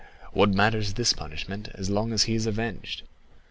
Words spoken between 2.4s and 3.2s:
avenged?